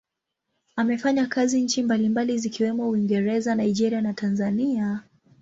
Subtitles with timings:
[0.75, 5.03] Amefanya kazi nchi mbalimbali zikiwemo Uingereza, Nigeria na Tanzania.